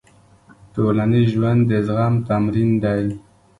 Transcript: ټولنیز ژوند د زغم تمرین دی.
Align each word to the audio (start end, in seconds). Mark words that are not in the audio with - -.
ټولنیز 0.73 1.25
ژوند 1.33 1.61
د 1.69 1.71
زغم 1.87 2.13
تمرین 2.27 2.71
دی. 2.83 3.03